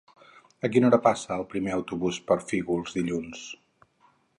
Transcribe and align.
A 0.67 0.69
quina 0.75 0.87
hora 0.89 0.99
passa 1.03 1.29
el 1.37 1.45
primer 1.53 1.75
autobús 1.77 2.21
per 2.33 2.41
Fígols 2.53 3.01
dilluns? 3.01 3.49